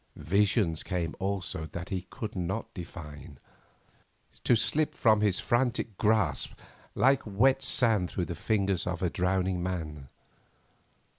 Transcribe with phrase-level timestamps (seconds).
[0.15, 3.37] Visions came also that he could not define,
[4.43, 6.53] to slip from his frantic grasp
[6.95, 10.07] like wet sand through the fingers of a drowning man.